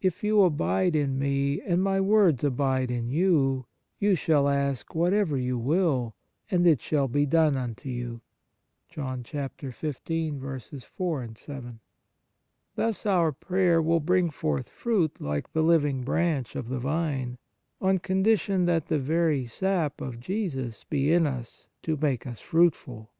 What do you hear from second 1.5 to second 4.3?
and My words abide in you, you